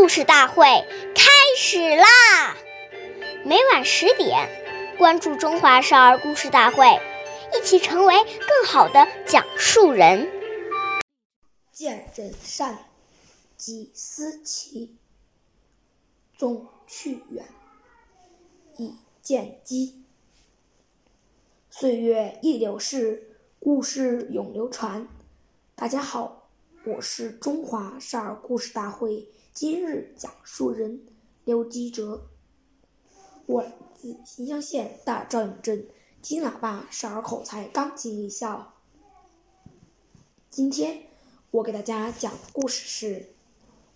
[0.00, 0.64] 故事大会
[1.14, 2.56] 开始啦！
[3.44, 4.48] 每晚十点，
[4.96, 6.86] 关注《中华少儿故事大会》，
[7.54, 10.26] 一起成为更好的讲述人。
[11.70, 12.78] 见人善，
[13.58, 14.96] 即思齐；
[16.34, 17.44] 纵去远，
[18.78, 20.06] 以见机。
[21.68, 25.06] 岁月易流逝，故事永流传。
[25.74, 26.39] 大家好，
[26.84, 29.28] 我是中华少儿故事大会。
[29.52, 31.06] 今日讲述人
[31.44, 32.22] 刘基哲，
[33.44, 33.62] 我
[33.94, 35.86] 自新乡县大赵营镇
[36.22, 38.72] 金喇叭少儿口才钢琴艺校。
[40.48, 41.02] 今天
[41.50, 43.20] 我给大家讲的故事是《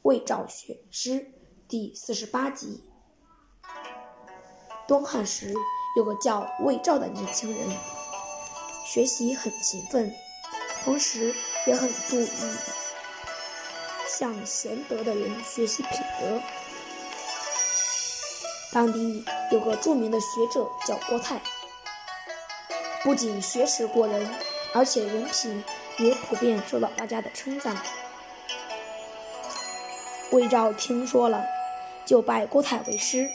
[0.03, 1.13] 魏赵学诗》
[1.67, 2.83] 第四十八集。
[4.87, 5.55] 东汉时
[5.97, 7.67] 有个叫魏赵的年轻人，
[8.85, 10.13] 学习很勤奋，
[10.85, 11.35] 同时
[11.67, 12.29] 也很注意。
[14.17, 16.41] 向贤德的人学习品德。
[18.73, 21.41] 当地有个著名的学者叫郭泰，
[23.03, 24.29] 不仅学识过人，
[24.73, 25.65] 而且人品
[25.99, 27.77] 也普遍受到大家的称赞。
[30.31, 31.45] 魏照听说了，
[32.07, 33.29] 就拜郭泰为师，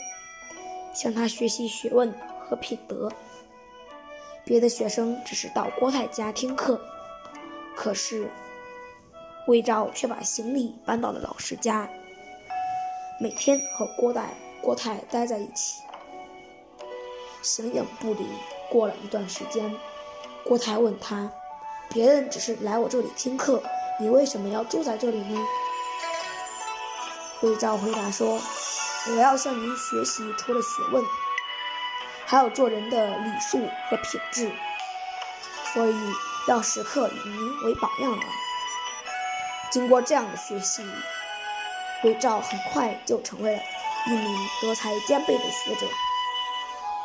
[0.94, 2.10] 向他学习学问
[2.48, 3.12] 和品德。
[4.44, 6.80] 别的学生只是到郭泰家听课，
[7.76, 8.30] 可是。
[9.46, 11.88] 魏昭却把行李搬到了老师家，
[13.18, 15.82] 每天和郭代、郭泰待在一起，
[17.42, 18.26] 形影不离。
[18.70, 19.74] 过了一段时间，
[20.44, 21.28] 郭泰问他
[21.90, 23.60] ：“别人只是来我这里听课，
[23.98, 25.40] 你为什么要住在这里呢？”
[27.42, 28.38] 魏昭回答说
[29.10, 31.02] ：“我要向您学习，除了学问，
[32.26, 34.52] 还有做人的礼数和品质，
[35.74, 35.96] 所以
[36.46, 38.24] 要时刻以您为榜样啊。”
[39.70, 40.84] 经过这样的学习，
[42.02, 43.62] 魏照很快就成为了
[44.08, 45.86] 一名德才兼备的学者。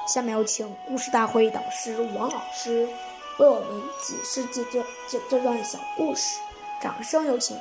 [0.07, 2.89] 下面有请故事大会导师王老师
[3.37, 6.39] 为我们解释这这这这段小故事，
[6.81, 7.55] 掌声有请。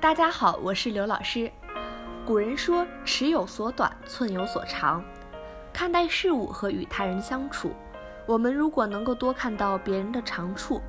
[0.00, 1.52] 大家好，我是刘老师。
[2.24, 5.04] 古人说：“尺有所短，寸有所长。”
[5.78, 7.70] 看待事物和与他人相处，
[8.26, 10.82] 我们如果能够多看到别人的长处，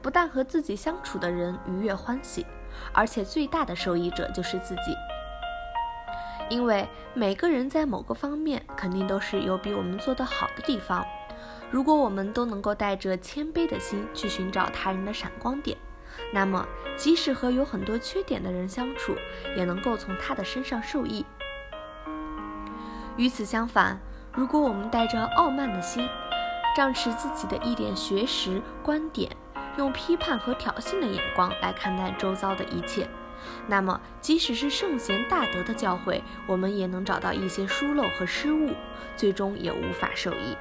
[0.00, 2.46] 不但和自己相处的人愉悦欢喜，
[2.92, 4.94] 而且最大的受益者就是自己。
[6.48, 11.04] 因为每个人在某个方面肯定都是有比我们做得好的地方。
[11.68, 15.76] 如果我们都能够带着谦卑的心去寻找他人的闪光点，
[16.32, 16.64] 那么
[16.96, 19.16] 即使和有很多缺点的人相处，
[19.56, 21.26] 也能够从他的身上受益。
[23.16, 23.98] 与此相反，
[24.36, 26.06] 如果我们带着傲慢的心，
[26.76, 29.34] 仗持自己的一点学识观点，
[29.78, 33.08] 用批判和挑衅的眼光来看待周遭的一切，
[33.66, 38.74] 那么即使是圣贤大德的教诲，我们也能找到一些疏漏和失误，
[39.16, 40.54] 最终也无法受益。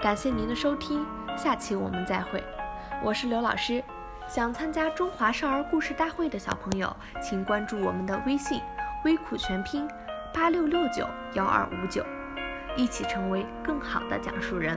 [0.00, 1.04] 感谢您的收听，
[1.36, 2.42] 下期我们再会。
[3.02, 3.82] 我是刘老师，
[4.28, 8.60] 想参加中华少儿故事大会的小朋友，请关注我们的微信
[9.04, 9.88] “微苦全拼”。
[10.34, 12.04] 八六六九幺二五九，
[12.76, 14.76] 一起成为更好的讲述人。